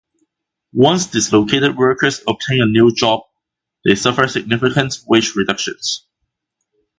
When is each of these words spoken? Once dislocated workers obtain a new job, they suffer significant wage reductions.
Once 0.73 1.05
dislocated 1.11 1.77
workers 1.77 2.23
obtain 2.27 2.59
a 2.59 2.65
new 2.65 2.91
job, 2.91 3.19
they 3.85 3.93
suffer 3.93 4.27
significant 4.27 4.97
wage 5.07 5.35
reductions. 5.35 6.07